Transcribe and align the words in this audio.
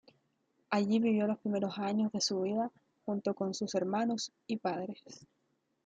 Allí 0.71 0.97
vivió 0.97 1.27
los 1.27 1.37
primeros 1.37 1.77
años 1.77 2.11
de 2.11 2.21
su 2.21 2.41
vida, 2.41 2.71
junto 3.05 3.35
con 3.35 3.53
sus 3.53 3.75
hermanos 3.75 4.31
y 4.47 4.57
padres. 4.57 5.15